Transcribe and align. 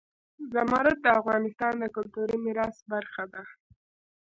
زمرد 0.53 0.97
د 1.01 1.07
افغانستان 1.19 1.73
د 1.79 1.85
کلتوري 1.95 2.37
میراث 2.45 2.77
برخه 2.91 3.23
ده. 3.33 3.41